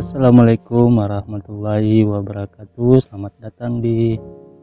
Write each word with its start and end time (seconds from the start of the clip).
Assalamualaikum 0.00 0.96
warahmatullahi 0.96 2.08
wabarakatuh. 2.08 3.04
Selamat 3.04 3.36
datang 3.36 3.84
di 3.84 4.16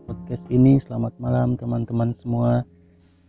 podcast 0.09 0.41
ini. 0.49 0.81
Selamat 0.81 1.13
malam 1.21 1.53
teman-teman 1.53 2.09
semua. 2.17 2.65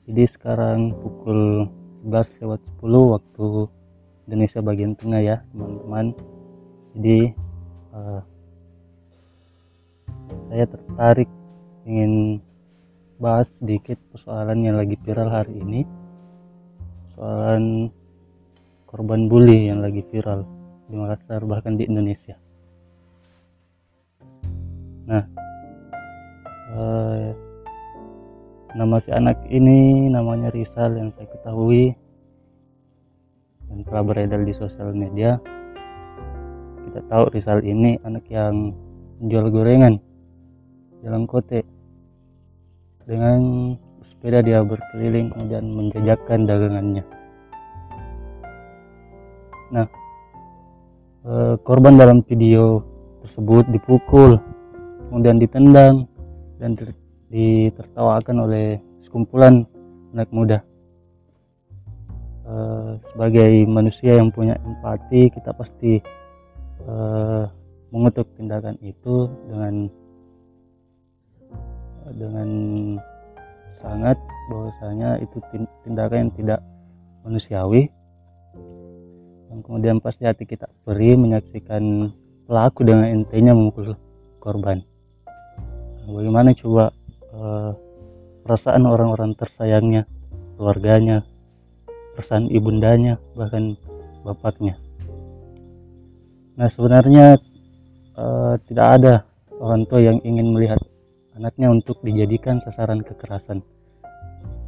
Jadi 0.09 0.25
sekarang 0.25 0.97
pukul 1.05 1.69
11 2.09 2.41
lewat 2.41 2.65
10 2.81 3.13
waktu 3.13 3.49
Indonesia 4.25 4.61
bagian 4.65 4.97
tengah 4.97 5.21
ya 5.21 5.37
teman-teman. 5.53 6.17
Jadi 6.97 7.19
uh, 7.93 8.21
Saya 10.49 10.65
tertarik 10.65 11.29
ingin 11.85 12.41
bahas 13.21 13.53
sedikit 13.61 14.01
persoalan 14.17 14.65
yang 14.65 14.81
lagi 14.81 14.97
viral 15.05 15.29
hari 15.29 15.61
ini. 15.61 15.85
Persoalan 17.05 17.93
korban 18.89 19.29
bully 19.29 19.69
yang 19.69 19.85
lagi 19.85 20.01
viral 20.09 20.57
Makassar 20.89 21.45
bahkan 21.45 21.77
di 21.77 21.85
Indonesia. 21.85 22.33
Nah, 25.05 25.25
eh, 26.73 27.29
nama 28.73 28.97
si 29.05 29.13
anak 29.13 29.37
ini 29.53 30.09
namanya 30.09 30.49
Rizal 30.49 30.97
yang 30.97 31.13
saya 31.13 31.29
ketahui 31.29 31.93
dan 33.69 33.85
telah 33.85 34.03
beredar 34.05 34.41
di 34.45 34.57
sosial 34.57 34.97
media. 34.97 35.37
Kita 36.89 37.05
tahu 37.09 37.37
Rizal 37.37 37.61
ini 37.65 38.01
anak 38.05 38.25
yang 38.33 38.73
menjual 39.21 39.53
gorengan 39.53 40.01
jalan 41.05 41.29
kote 41.29 41.63
dengan 43.05 43.41
sepeda 44.09 44.41
dia 44.41 44.65
berkeliling 44.65 45.33
kemudian 45.37 45.65
menjajakan 45.69 46.41
dagangannya. 46.49 47.05
Nah, 49.69 49.87
Eh, 51.29 51.55
korban 51.61 52.01
dalam 52.01 52.25
video 52.25 52.81
tersebut 53.21 53.69
dipukul 53.69 54.41
kemudian 55.13 55.37
ditendang 55.37 56.09
dan 56.57 56.73
ter 56.73 56.97
ditertawakan 57.29 58.49
oleh 58.49 58.81
sekumpulan 59.05 59.69
anak 60.17 60.33
muda. 60.33 60.65
E, 62.49 62.55
sebagai 63.13 63.69
manusia 63.69 64.17
yang 64.17 64.33
punya 64.33 64.57
empati 64.57 65.29
kita 65.29 65.53
pasti 65.53 66.01
e, 66.81 66.95
mengutuk 67.93 68.25
tindakan 68.41 68.81
itu 68.81 69.29
dengan 69.53 69.93
dengan 72.17 72.51
sangat 73.85 74.17
bahwasanya 74.49 75.21
itu 75.21 75.37
tindakan 75.85 76.25
yang 76.25 76.33
tidak 76.41 76.61
manusiawi 77.29 77.93
dan 79.49 79.65
kemudian 79.65 79.97
pasti 80.05 80.29
hati 80.29 80.45
kita 80.45 80.69
perih 80.85 81.17
menyaksikan 81.17 82.13
pelaku 82.45 82.85
dengan 82.85 83.09
intinya 83.09 83.57
memukul 83.57 83.97
korban. 84.41 84.85
Bagaimana 86.09 86.57
coba 86.57 86.93
uh, 87.33 87.73
perasaan 88.45 88.89
orang-orang 88.89 89.37
tersayangnya 89.37 90.09
keluarganya 90.57 91.25
perasaan 92.17 92.49
ibundanya 92.49 93.21
bahkan 93.37 93.77
bapaknya. 94.25 94.81
Nah 96.57 96.69
sebenarnya 96.73 97.37
uh, 98.17 98.57
tidak 98.69 98.87
ada 99.01 99.15
orang 99.61 99.85
tua 99.85 100.01
yang 100.01 100.19
ingin 100.25 100.51
melihat 100.51 100.81
anaknya 101.37 101.71
untuk 101.71 102.01
dijadikan 102.03 102.59
sasaran 102.65 103.05
kekerasan. 103.05 103.63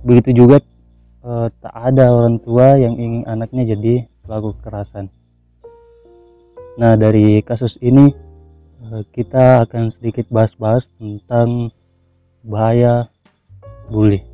Begitu 0.06 0.44
juga 0.44 0.62
uh, 1.25 1.48
tak 1.59 1.75
ada 1.75 2.12
orang 2.12 2.39
tua 2.44 2.78
yang 2.78 2.94
ingin 2.94 3.27
anaknya 3.27 3.75
jadi 3.75 4.09
pelaku 4.24 4.56
kekerasan. 4.58 5.08
Nah, 6.80 6.96
dari 6.96 7.44
kasus 7.44 7.76
ini 7.82 8.08
eh, 8.88 9.02
kita 9.12 9.66
akan 9.68 9.92
sedikit 9.96 10.31
bahas-bahas 10.32 10.88
tentang 10.97 11.75
bahaya 12.41 13.10
bully. 13.91 14.25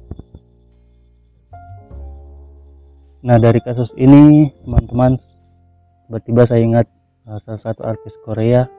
Nah, 3.26 3.42
dari 3.42 3.58
kasus 3.58 3.90
ini, 3.98 4.54
teman-teman, 4.62 5.18
tiba-tiba 6.06 6.46
saya 6.46 6.62
ingat 6.62 6.86
eh, 7.26 7.38
salah 7.42 7.62
satu 7.66 7.82
artis 7.82 8.14
Korea, 8.22 8.70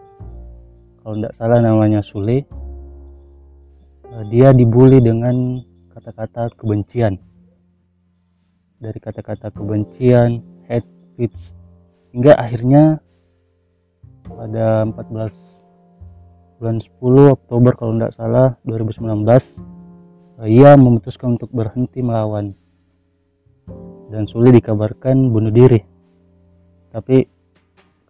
kalau 1.03 1.19
tidak 1.19 1.35
salah 1.35 1.59
namanya 1.59 2.00
Sule. 2.00 2.47
Eh, 4.07 4.23
dia 4.31 4.56
dibully 4.56 5.03
dengan 5.03 5.59
kata-kata 5.91 6.56
kebencian. 6.56 7.19
Dari 8.79 9.00
kata-kata 9.03 9.51
kebencian, 9.51 10.40
hate 10.72 10.88
Fitch 11.17 11.33
hingga 12.13 12.38
akhirnya 12.38 13.01
pada 14.29 14.85
14 14.85 16.61
bulan 16.61 16.78
10 16.78 17.35
Oktober 17.35 17.73
kalau 17.73 17.97
tidak 17.97 18.13
salah 18.13 18.47
2019 18.69 19.25
ia 20.45 20.78
memutuskan 20.78 21.33
untuk 21.33 21.50
berhenti 21.50 22.05
melawan. 22.05 22.53
Dan 24.13 24.29
sulit 24.29 24.53
dikabarkan 24.61 25.33
bunuh 25.33 25.50
diri. 25.50 25.81
Tapi 26.94 27.25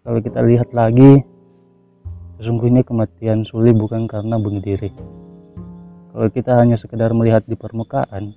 kalau 0.03 0.19
kita 0.19 0.43
lihat 0.43 0.75
lagi 0.75 1.23
sesungguhnya 2.37 2.85
kematian 2.85 3.47
Suli 3.47 3.73
bukan 3.73 4.05
karena 4.05 4.37
bunuh 4.37 4.61
diri. 4.61 4.91
Kalau 6.11 6.27
kita 6.29 6.59
hanya 6.59 6.75
sekedar 6.75 7.15
melihat 7.15 7.47
di 7.47 7.55
permukaan 7.55 8.35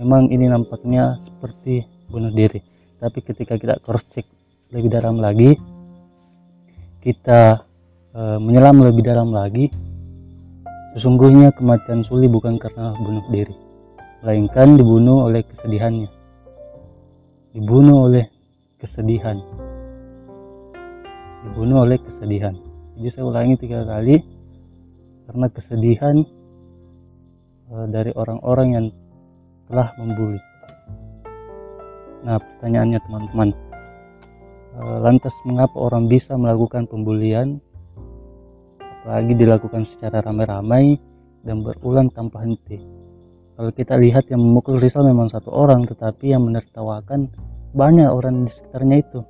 memang 0.00 0.32
ini 0.32 0.48
nampaknya 0.48 1.20
seperti 1.22 1.84
bunuh 2.08 2.32
diri 2.32 2.77
tapi 2.98 3.18
ketika 3.22 3.54
kita 3.58 3.78
cross 3.82 4.04
check 4.14 4.26
lebih 4.74 4.90
dalam 4.90 5.22
lagi 5.22 5.54
kita 7.02 7.62
e, 8.12 8.22
menyelam 8.42 8.82
lebih 8.82 9.06
dalam 9.06 9.30
lagi 9.30 9.70
sesungguhnya 10.98 11.54
kematian 11.54 12.02
Suli 12.04 12.26
bukan 12.26 12.58
karena 12.58 12.92
bunuh 12.98 13.24
diri 13.30 13.68
melainkan 14.22 14.74
dibunuh 14.74 15.30
oleh 15.30 15.46
kesedihannya. 15.46 16.10
Dibunuh 17.54 18.10
oleh 18.10 18.24
kesedihan. 18.82 19.38
Dibunuh 21.46 21.86
oleh 21.86 21.98
kesedihan. 22.02 22.54
Jadi 22.98 23.08
saya 23.14 23.24
ulangi 23.30 23.54
tiga 23.62 23.86
kali 23.86 24.18
karena 25.30 25.46
kesedihan 25.54 26.16
e, 27.70 27.74
dari 27.94 28.10
orang-orang 28.18 28.68
yang 28.74 28.86
telah 29.70 29.94
membuli 30.00 30.40
Nah, 32.26 32.36
pertanyaannya 32.42 32.98
teman-teman, 33.06 33.48
eh, 34.74 34.98
lantas 35.02 35.34
mengapa 35.46 35.76
orang 35.78 36.10
bisa 36.10 36.34
melakukan 36.34 36.90
pembulian, 36.90 37.62
apalagi 38.80 39.38
dilakukan 39.38 39.86
secara 39.94 40.18
ramai-ramai 40.26 40.98
dan 41.46 41.62
berulang 41.62 42.10
tanpa 42.10 42.42
henti? 42.42 42.82
Kalau 43.58 43.74
kita 43.74 43.98
lihat 43.98 44.30
yang 44.30 44.38
memukul 44.38 44.78
Rizal 44.78 45.06
memang 45.06 45.30
satu 45.34 45.50
orang, 45.50 45.82
tetapi 45.86 46.30
yang 46.30 46.46
menertawakan 46.46 47.26
banyak 47.74 48.06
orang 48.06 48.46
di 48.46 48.50
sekitarnya 48.54 48.96
itu. 49.02 49.20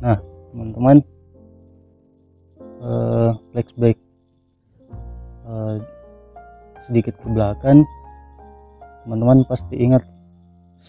Nah, 0.00 0.16
teman-teman, 0.52 0.96
uh, 2.80 3.36
flashback 3.52 4.00
uh, 5.44 5.76
sedikit 6.88 7.14
ke 7.20 7.28
belakang, 7.36 7.84
teman-teman 9.04 9.44
pasti 9.44 9.76
ingat 9.76 10.04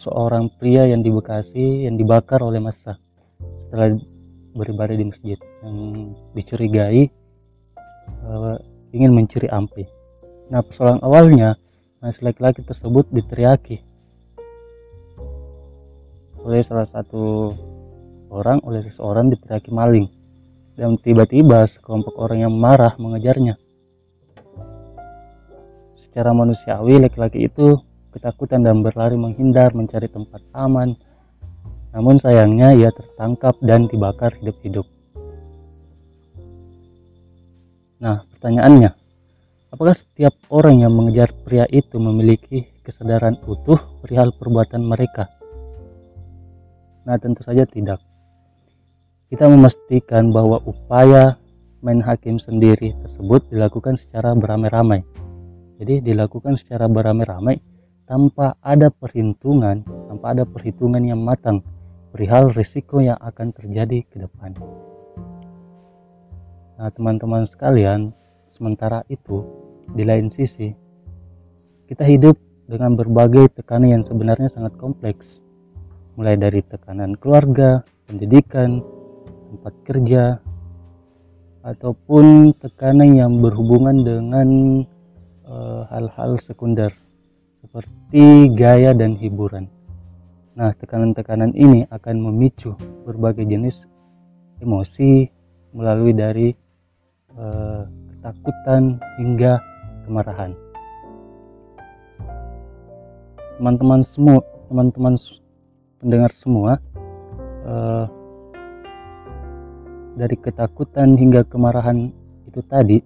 seorang 0.04 0.48
pria 0.56 0.88
yang 0.88 1.04
di 1.04 1.12
Bekasi 1.12 1.86
yang 1.88 2.00
dibakar 2.00 2.40
oleh 2.40 2.64
massa 2.64 2.96
setelah 3.68 3.96
beribadah 4.56 4.96
di 4.96 5.06
masjid 5.08 5.38
yang 5.64 5.78
dicurigai 6.34 7.08
uh, 8.26 8.58
ingin 8.96 9.14
mencuri 9.14 9.48
ampi. 9.52 9.86
Nah 10.50 10.66
persoalan 10.66 11.00
awalnya 11.06 11.56
masih 12.00 12.26
laki-laki 12.26 12.64
tersebut 12.64 13.06
diteriaki 13.12 13.84
oleh 16.40 16.64
salah 16.64 16.88
satu 16.88 17.52
orang 18.32 18.64
oleh 18.64 18.80
seseorang 18.88 19.28
diteriaki 19.28 19.70
maling 19.70 20.08
dan 20.80 20.96
tiba-tiba 21.04 21.68
sekelompok 21.68 22.16
orang 22.16 22.48
yang 22.48 22.54
marah 22.56 22.96
mengejarnya. 22.96 23.60
Secara 26.08 26.32
manusiawi 26.32 27.04
laki-laki 27.04 27.52
itu 27.52 27.76
ketakutan 28.14 28.66
dan 28.66 28.82
berlari 28.82 29.16
menghindar 29.16 29.74
mencari 29.74 30.10
tempat 30.10 30.42
aman. 30.54 30.98
Namun 31.90 32.22
sayangnya 32.22 32.74
ia 32.78 32.90
tertangkap 32.94 33.58
dan 33.66 33.90
dibakar 33.90 34.34
hidup-hidup. 34.38 34.86
Nah, 38.00 38.24
pertanyaannya, 38.32 38.96
apakah 39.76 39.92
setiap 39.98 40.32
orang 40.54 40.86
yang 40.86 40.94
mengejar 40.96 41.36
pria 41.44 41.68
itu 41.68 42.00
memiliki 42.00 42.70
kesadaran 42.86 43.36
utuh 43.44 43.82
perihal 44.00 44.32
perbuatan 44.32 44.86
mereka? 44.86 45.28
Nah, 47.04 47.18
tentu 47.18 47.44
saja 47.44 47.66
tidak. 47.66 48.00
Kita 49.30 49.46
memastikan 49.46 50.34
bahwa 50.34 50.62
upaya 50.64 51.38
main 51.86 52.02
hakim 52.02 52.40
sendiri 52.40 52.96
tersebut 53.04 53.46
dilakukan 53.52 54.00
secara 54.00 54.34
beramai-ramai. 54.34 55.04
Jadi 55.80 56.04
dilakukan 56.04 56.60
secara 56.60 56.92
beramai-ramai 56.92 57.69
tanpa 58.10 58.58
ada 58.66 58.90
perhitungan 58.90 59.86
tanpa 60.10 60.34
ada 60.34 60.44
perhitungan 60.50 61.06
yang 61.06 61.22
matang 61.22 61.62
perihal 62.10 62.50
risiko 62.50 62.98
yang 62.98 63.22
akan 63.22 63.54
terjadi 63.54 64.02
ke 64.10 64.18
depan. 64.18 64.58
Nah, 66.82 66.90
teman-teman 66.90 67.46
sekalian, 67.46 68.10
sementara 68.58 69.06
itu, 69.12 69.46
di 69.94 70.02
lain 70.02 70.34
sisi, 70.34 70.74
kita 71.86 72.02
hidup 72.08 72.34
dengan 72.66 72.98
berbagai 72.98 73.62
tekanan 73.62 74.02
yang 74.02 74.04
sebenarnya 74.06 74.50
sangat 74.50 74.74
kompleks, 74.82 75.26
mulai 76.18 76.34
dari 76.34 76.66
tekanan 76.66 77.14
keluarga, 77.20 77.86
pendidikan, 78.10 78.82
tempat 79.54 79.74
kerja, 79.86 80.24
ataupun 81.62 82.56
tekanan 82.58 83.12
yang 83.14 83.34
berhubungan 83.44 84.02
dengan 84.02 84.50
eh, 85.46 85.82
hal-hal 85.92 86.40
uh, 86.40 86.44
sekunder 86.48 86.90
seperti 87.60 88.52
gaya 88.56 88.96
dan 88.96 89.20
hiburan. 89.20 89.68
Nah, 90.56 90.76
tekanan-tekanan 90.76 91.56
ini 91.56 91.88
akan 91.88 92.20
memicu 92.20 92.76
berbagai 93.08 93.48
jenis 93.48 93.76
emosi 94.60 95.28
melalui 95.72 96.12
dari 96.12 96.52
uh, 97.36 97.88
ketakutan 98.12 99.00
hingga 99.22 99.60
kemarahan. 100.04 100.52
Teman-teman 103.60 104.02
semua, 104.04 104.40
teman-teman 104.68 105.16
pendengar 106.00 106.32
semua, 106.40 106.80
uh, 107.68 108.06
dari 110.20 110.36
ketakutan 110.36 111.16
hingga 111.16 111.48
kemarahan 111.48 112.12
itu 112.48 112.60
tadi, 112.68 113.00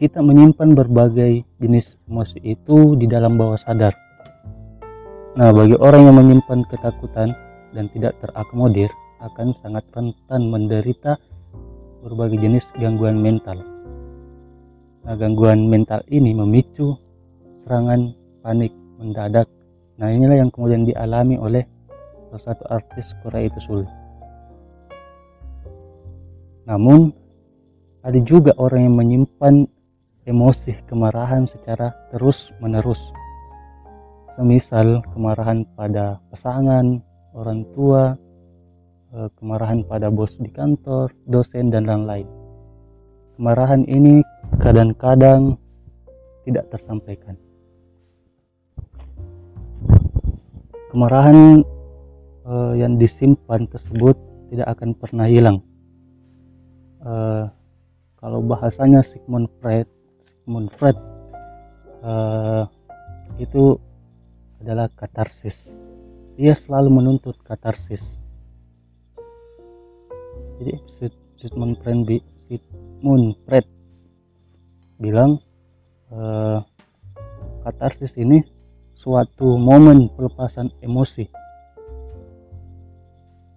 kita 0.00 0.24
menyimpan 0.24 0.72
berbagai 0.72 1.44
jenis 1.60 2.00
emosi 2.08 2.40
itu 2.40 2.96
di 2.96 3.04
dalam 3.04 3.36
bawah 3.36 3.60
sadar 3.60 4.06
Nah, 5.36 5.52
bagi 5.52 5.76
orang 5.76 6.08
yang 6.08 6.16
menyimpan 6.16 6.64
ketakutan 6.72 7.36
dan 7.76 7.92
tidak 7.92 8.16
terakomodir 8.24 8.88
akan 9.20 9.52
sangat 9.60 9.84
rentan 9.92 10.48
menderita 10.48 11.20
berbagai 12.00 12.40
jenis 12.40 12.64
gangguan 12.80 13.20
mental. 13.20 13.60
Nah, 15.04 15.12
gangguan 15.12 15.68
mental 15.68 16.00
ini 16.08 16.32
memicu 16.32 16.96
serangan 17.68 18.16
panik 18.40 18.72
mendadak. 18.96 19.44
Nah, 20.00 20.08
inilah 20.08 20.40
yang 20.40 20.48
kemudian 20.48 20.88
dialami 20.88 21.36
oleh 21.36 21.68
salah 22.32 22.56
satu 22.56 22.64
artis 22.72 23.04
Korea 23.20 23.44
itu 23.44 23.60
sulit. 23.68 23.90
Namun, 26.64 27.12
ada 28.06 28.18
juga 28.22 28.54
orang 28.62 28.86
yang 28.86 28.94
menyimpan 28.94 29.66
emosi 30.30 30.78
kemarahan 30.86 31.50
secara 31.50 31.90
terus-menerus 32.14 33.02
semisal 34.38 35.02
kemarahan 35.10 35.66
pada 35.74 36.22
pasangan, 36.30 37.02
orang 37.34 37.66
tua, 37.74 38.14
eh, 39.10 39.28
kemarahan 39.40 39.82
pada 39.82 40.12
bos 40.12 40.30
di 40.38 40.52
kantor, 40.52 41.10
dosen, 41.26 41.72
dan 41.72 41.88
lain-lain. 41.88 42.28
Kemarahan 43.40 43.82
ini 43.90 44.22
kadang-kadang 44.60 45.58
tidak 46.46 46.70
tersampaikan. 46.70 47.34
Kemarahan 50.94 51.60
uh, 52.48 52.72
yang 52.72 52.96
disimpan 52.96 53.68
tersebut 53.68 54.16
tidak 54.48 54.72
akan 54.72 54.96
pernah 54.96 55.28
hilang. 55.28 55.60
Uh, 57.04 57.52
kalau 58.26 58.42
bahasanya 58.42 59.06
Sigmund 59.06 59.46
Freud, 59.62 59.86
Sigmund 60.26 60.74
Freud 60.74 60.98
uh, 62.02 62.66
itu 63.38 63.78
adalah 64.58 64.90
katarsis. 64.98 65.54
Dia 66.34 66.58
selalu 66.58 66.98
menuntut 66.98 67.38
katarsis. 67.46 68.02
Jadi 70.58 70.74
Sigmund 71.38 71.78
Freud, 71.86 72.02
Sigmund 72.50 73.38
Freud 73.46 73.66
bilang 74.98 75.38
eh, 76.10 76.58
katarsis 77.62 78.10
ini 78.18 78.42
suatu 78.98 79.54
momen 79.54 80.10
pelepasan 80.18 80.74
emosi. 80.82 81.30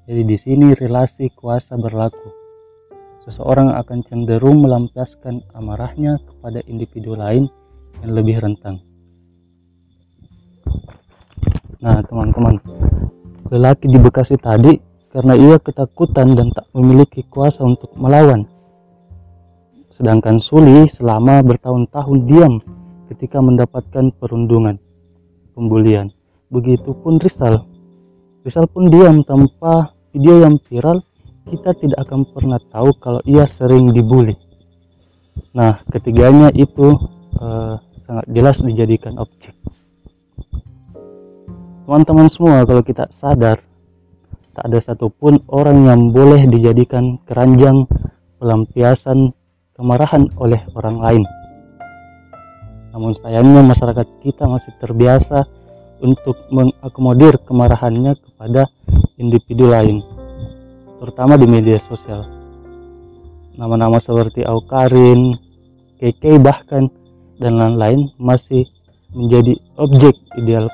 Jadi 0.05 0.21
di 0.29 0.37
sini 0.37 0.77
relasi 0.77 1.33
kuasa 1.33 1.73
berlaku. 1.73 2.38
Seseorang 3.29 3.77
akan 3.77 4.01
cenderung 4.09 4.65
melampiaskan 4.65 5.53
amarahnya 5.53 6.17
kepada 6.17 6.65
individu 6.65 7.13
lain 7.13 7.45
yang 8.01 8.17
lebih 8.17 8.41
rentang. 8.41 8.81
Nah 11.77 12.01
teman-teman, 12.09 12.57
lelaki 13.53 13.85
di 13.85 14.01
Bekasi 14.01 14.33
tadi 14.33 14.73
karena 15.13 15.37
ia 15.37 15.61
ketakutan 15.61 16.33
dan 16.33 16.49
tak 16.57 16.73
memiliki 16.73 17.21
kuasa 17.29 17.61
untuk 17.61 17.93
melawan. 17.93 18.49
Sedangkan 19.93 20.41
Suli 20.41 20.89
selama 20.89 21.45
bertahun-tahun 21.45 22.19
diam 22.25 22.57
ketika 23.13 23.45
mendapatkan 23.45 24.09
perundungan, 24.17 24.81
pembulian. 25.53 26.09
Begitupun 26.49 27.21
Rizal. 27.21 27.61
Rizal 28.41 28.65
pun 28.65 28.89
diam 28.89 29.21
tanpa 29.21 29.93
video 30.09 30.41
yang 30.41 30.57
viral, 30.65 31.05
kita 31.49 31.73
tidak 31.81 31.99
akan 32.05 32.21
pernah 32.29 32.61
tahu 32.69 32.93
kalau 33.01 33.21
ia 33.25 33.49
sering 33.49 33.89
dibully. 33.89 34.37
Nah, 35.57 35.81
ketiganya 35.89 36.53
itu 36.53 36.93
uh, 37.41 37.75
sangat 38.05 38.25
jelas 38.29 38.57
dijadikan 38.61 39.17
objek. 39.17 39.57
Teman-teman 41.89 42.29
semua 42.29 42.61
kalau 42.69 42.85
kita 42.85 43.09
sadar 43.17 43.65
tak 44.53 44.65
ada 44.69 44.79
satupun 44.85 45.41
orang 45.49 45.89
yang 45.89 46.01
boleh 46.13 46.45
dijadikan 46.45 47.17
keranjang 47.25 47.89
pelampiasan 48.37 49.33
kemarahan 49.73 50.29
oleh 50.37 50.61
orang 50.77 50.97
lain. 51.01 51.23
Namun 52.93 53.17
sayangnya 53.25 53.65
masyarakat 53.65 54.07
kita 54.21 54.45
masih 54.45 54.73
terbiasa 54.77 55.49
untuk 56.05 56.37
mengakomodir 56.53 57.41
kemarahannya 57.41 58.13
kepada 58.21 58.69
individu 59.17 59.69
lain 59.73 60.18
terutama 60.99 61.39
di 61.39 61.47
media 61.47 61.79
sosial 61.87 62.27
nama-nama 63.59 63.99
seperti 63.99 64.43
Aukarin, 64.47 65.35
KK 65.99 66.39
bahkan 66.39 66.87
dan 67.43 67.59
lain-lain 67.59 68.07
masih 68.15 68.63
menjadi 69.11 69.55
objek 69.75 70.15
ideal 70.39 70.71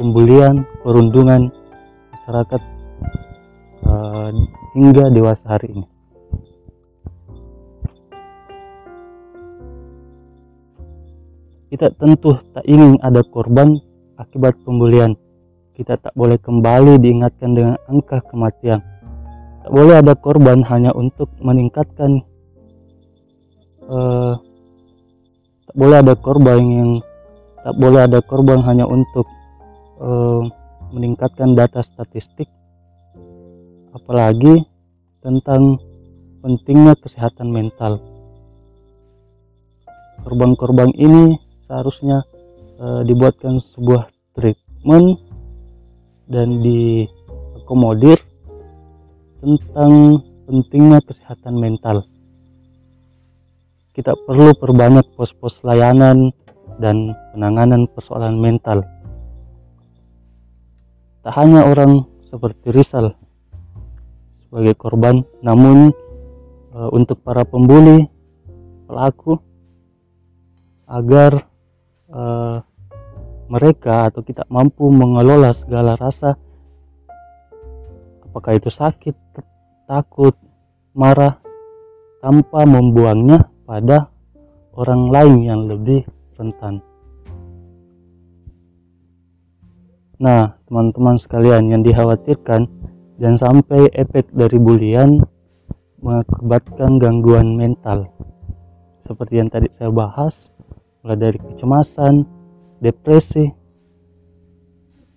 pembulian, 0.00 0.64
perundungan 0.80 1.52
masyarakat 2.16 2.62
uh, 3.84 4.32
hingga 4.72 5.12
dewasa 5.12 5.44
hari 5.44 5.76
ini. 5.76 5.86
Kita 11.72 11.88
tentu 11.96 12.36
tak 12.52 12.68
ingin 12.68 13.00
ada 13.00 13.24
korban 13.24 13.80
akibat 14.20 14.56
pembulian. 14.60 15.16
Kita 15.72 15.96
tak 15.96 16.12
boleh 16.12 16.36
kembali 16.36 17.00
diingatkan 17.00 17.56
dengan 17.56 17.76
angka 17.88 18.20
kematian. 18.28 18.91
Tak 19.62 19.70
boleh 19.70 19.94
ada 20.02 20.14
korban 20.18 20.66
hanya 20.66 20.90
untuk 20.90 21.30
meningkatkan 21.38 22.18
uh, 23.86 24.34
tak 25.72 25.74
boleh 25.78 25.98
ada 26.04 26.14
korban 26.18 26.60
yang 26.60 26.90
tak 27.62 27.74
boleh 27.78 28.04
ada 28.04 28.18
korban 28.20 28.60
hanya 28.66 28.84
untuk 28.84 29.24
eh, 30.02 30.42
meningkatkan 30.92 31.56
data 31.56 31.80
statistik 31.80 32.50
apalagi 33.94 34.66
tentang 35.22 35.78
pentingnya 36.42 36.98
kesehatan 36.98 37.48
mental. 37.54 38.02
Korban-korban 40.26 40.90
ini 40.98 41.38
seharusnya 41.70 42.20
eh, 42.82 43.00
dibuatkan 43.06 43.62
sebuah 43.72 44.10
treatment 44.34 45.22
dan 46.26 46.60
diakomodir 46.60 48.18
tentang 49.42 50.22
pentingnya 50.46 51.02
kesehatan 51.02 51.58
mental. 51.58 52.06
Kita 53.90 54.14
perlu 54.14 54.54
perbanyak 54.54 55.18
pos-pos 55.18 55.58
layanan 55.66 56.30
dan 56.78 57.12
penanganan 57.34 57.90
persoalan 57.90 58.38
mental. 58.38 58.86
Tak 61.26 61.34
hanya 61.34 61.66
orang 61.66 62.06
seperti 62.30 62.70
Rizal 62.70 63.18
sebagai 64.46 64.78
korban, 64.78 65.26
namun 65.42 65.90
e, 66.72 66.78
untuk 66.94 67.20
para 67.26 67.42
pembuli, 67.42 68.06
pelaku, 68.86 69.36
agar 70.86 71.46
e, 72.08 72.20
mereka 73.52 74.08
atau 74.08 74.24
kita 74.24 74.48
mampu 74.48 74.88
mengelola 74.88 75.52
segala 75.56 75.98
rasa, 75.98 76.38
apakah 78.32 78.56
itu 78.56 78.72
sakit, 78.72 79.12
takut, 79.84 80.32
marah, 80.96 81.36
tanpa 82.24 82.64
membuangnya 82.64 83.44
pada 83.68 84.08
orang 84.72 85.12
lain 85.12 85.34
yang 85.44 85.60
lebih 85.68 86.08
rentan. 86.40 86.80
Nah, 90.16 90.56
teman-teman 90.64 91.20
sekalian 91.20 91.68
yang 91.68 91.84
dikhawatirkan 91.84 92.82
Jangan 93.22 93.38
sampai 93.38 93.86
efek 93.94 94.34
dari 94.34 94.58
bulian 94.58 95.22
mengakibatkan 96.02 96.98
gangguan 96.98 97.54
mental. 97.54 98.10
Seperti 99.06 99.38
yang 99.38 99.46
tadi 99.46 99.70
saya 99.78 99.94
bahas, 99.94 100.50
mulai 101.06 101.30
dari 101.30 101.38
kecemasan, 101.38 102.26
depresi, 102.82 103.46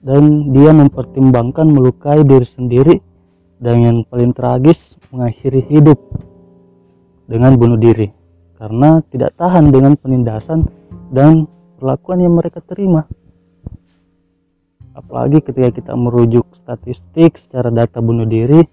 dan 0.06 0.54
dia 0.54 0.70
mempertimbangkan 0.70 1.66
melukai 1.66 2.22
diri 2.22 2.46
sendiri 2.46 2.96
dan 3.58 3.76
yang 3.82 3.98
paling 4.06 4.38
tragis 4.38 4.78
mengakhiri 5.10 5.66
hidup 5.66 5.98
dengan 7.26 7.58
bunuh 7.58 7.82
diri. 7.82 8.14
Karena 8.56 9.02
tidak 9.10 9.34
tahan 9.34 9.74
dengan 9.74 9.98
penindasan 9.98 10.70
dan 11.10 11.50
perlakuan 11.82 12.22
yang 12.22 12.38
mereka 12.38 12.62
terima. 12.62 13.10
Apalagi 14.94 15.42
ketika 15.44 15.74
kita 15.74 15.94
merujuk 15.98 16.48
statistik 16.56 17.42
secara 17.42 17.68
data 17.74 18.00
bunuh 18.00 18.24
diri 18.30 18.64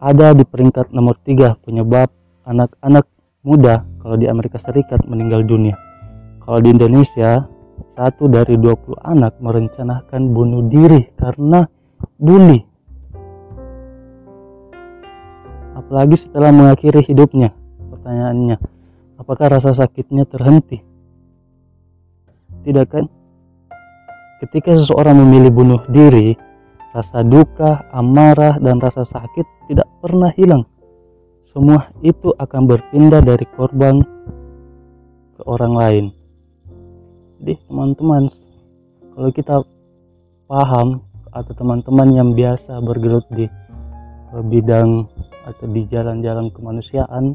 ada 0.00 0.32
di 0.36 0.44
peringkat 0.44 0.92
nomor 0.92 1.16
tiga 1.24 1.56
penyebab 1.64 2.12
anak-anak 2.44 3.08
muda 3.46 3.86
kalau 4.00 4.16
di 4.20 4.28
Amerika 4.28 4.60
Serikat 4.60 5.06
meninggal 5.08 5.46
dunia. 5.46 5.76
Kalau 6.44 6.58
di 6.60 6.68
Indonesia 6.72 7.48
satu 8.00 8.32
dari 8.32 8.56
20 8.56 8.96
anak 8.96 9.36
merencanakan 9.44 10.32
bunuh 10.32 10.64
diri 10.72 11.12
karena 11.20 11.68
bully. 12.16 12.64
Apalagi 15.76 16.16
setelah 16.16 16.48
mengakhiri 16.48 17.04
hidupnya. 17.04 17.52
Pertanyaannya, 17.92 18.56
apakah 19.20 19.52
rasa 19.52 19.76
sakitnya 19.76 20.24
terhenti? 20.24 20.80
Tidak 22.64 22.86
kan? 22.88 23.04
Ketika 24.40 24.80
seseorang 24.80 25.20
memilih 25.20 25.52
bunuh 25.52 25.84
diri, 25.92 26.32
rasa 26.96 27.20
duka, 27.20 27.84
amarah, 27.92 28.56
dan 28.64 28.80
rasa 28.80 29.04
sakit 29.04 29.44
tidak 29.68 29.84
pernah 30.00 30.32
hilang. 30.40 30.64
Semua 31.52 31.92
itu 32.00 32.32
akan 32.32 32.64
berpindah 32.64 33.20
dari 33.20 33.44
korban 33.52 34.00
ke 35.36 35.44
orang 35.44 35.76
lain 35.76 36.06
jadi 37.40 37.56
teman-teman. 37.64 38.28
Kalau 39.16 39.30
kita 39.32 39.56
paham 40.44 41.00
atau 41.32 41.52
teman-teman 41.56 42.08
yang 42.12 42.30
biasa 42.36 42.84
bergelut 42.84 43.24
di 43.32 43.48
bidang 44.30 45.08
atau 45.48 45.66
di 45.72 45.82
jalan-jalan 45.90 46.52
kemanusiaan 46.54 47.34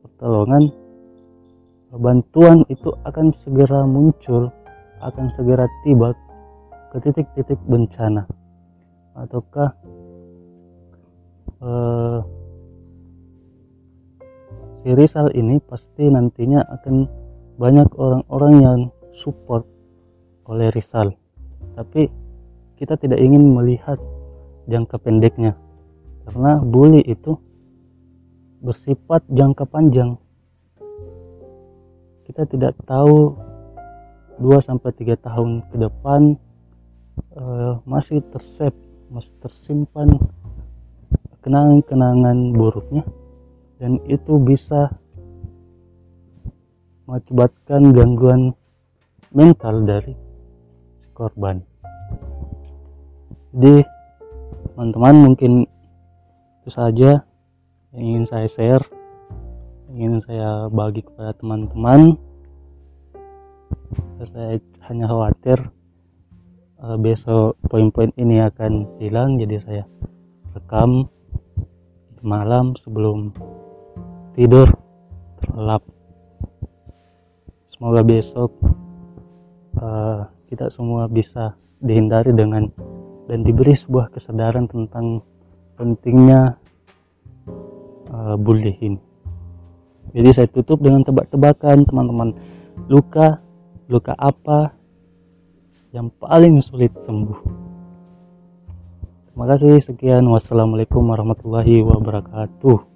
pertolongan 0.00 0.72
bantuan 1.92 2.64
itu 2.72 2.88
akan 3.04 3.28
segera 3.44 3.84
muncul 3.84 4.48
akan 5.02 5.26
segera 5.36 5.68
tiba 5.84 6.14
ke 6.94 6.96
titik-titik 7.02 7.60
bencana. 7.66 8.24
Ataukah 9.18 9.70
eh, 11.60 12.18
si 14.80 14.88
Rizal 14.94 15.34
ini 15.34 15.58
pasti 15.66 16.06
nantinya 16.08 16.62
akan 16.64 16.96
banyak 17.60 17.88
orang-orang 17.98 18.54
yang 18.62 18.80
support 19.20 19.66
oleh 20.48 20.72
Rizal. 20.72 21.14
Tapi 21.76 22.08
kita 22.76 22.98
tidak 22.98 23.20
ingin 23.20 23.52
melihat 23.52 24.00
jangka 24.66 24.98
pendeknya. 24.98 25.54
Karena 26.26 26.62
bully 26.62 27.02
itu 27.02 27.34
bersifat 28.62 29.26
jangka 29.26 29.66
panjang. 29.66 30.18
Kita 32.26 32.46
tidak 32.46 32.78
tahu 32.86 33.34
2 34.38 34.66
sampai 34.66 34.90
3 34.94 35.18
tahun 35.18 35.50
ke 35.68 35.76
depan 35.78 36.38
uh, 37.36 37.82
masih 37.84 38.22
tersep 38.32 38.72
masih 39.12 39.30
tersimpan 39.44 40.08
kenangan-kenangan 41.44 42.54
buruknya. 42.54 43.04
Dan 43.82 43.98
itu 44.06 44.38
bisa 44.38 44.94
mengakibatkan 47.10 47.90
gangguan 47.92 48.54
mental 49.32 49.84
dari 49.84 50.14
korban. 51.12 51.60
Jadi 53.52 53.84
teman-teman 54.72 55.16
mungkin 55.28 55.52
itu 56.62 56.70
saja 56.72 57.20
yang 57.92 58.04
ingin 58.16 58.24
saya 58.24 58.48
share 58.48 58.84
ingin 59.92 60.24
saya 60.24 60.72
bagi 60.72 61.04
kepada 61.04 61.36
teman-teman. 61.36 62.16
Saya 64.22 64.56
hanya 64.88 65.04
khawatir 65.10 65.58
uh, 66.80 66.96
besok 66.96 67.60
poin-poin 67.68 68.08
ini 68.16 68.40
akan 68.40 68.88
hilang 69.02 69.36
jadi 69.36 69.60
saya 69.60 69.84
rekam 70.56 71.10
malam 72.24 72.72
sebelum 72.80 73.34
tidur 74.32 74.70
terlelap. 75.42 75.84
Semoga 77.74 78.00
besok 78.06 78.54
uh, 79.78 80.28
kita 80.50 80.68
semua 80.74 81.08
bisa 81.08 81.56
dihindari 81.80 82.34
dengan 82.34 82.68
dan 83.30 83.46
diberi 83.46 83.72
sebuah 83.72 84.12
kesadaran 84.12 84.66
tentang 84.68 85.22
pentingnya 85.78 86.58
uh, 88.12 88.36
bullying. 88.36 89.00
Jadi 90.12 90.28
saya 90.36 90.48
tutup 90.52 90.84
dengan 90.84 91.00
tebak-tebakan 91.06 91.88
teman-teman. 91.88 92.36
Luka, 92.92 93.40
luka 93.88 94.12
apa 94.18 94.76
yang 95.96 96.12
paling 96.20 96.60
sulit 96.60 96.92
sembuh? 97.08 97.40
Terima 99.32 99.48
kasih 99.48 99.80
sekian. 99.88 100.28
Wassalamualaikum 100.28 101.00
warahmatullahi 101.08 101.80
wabarakatuh. 101.80 102.91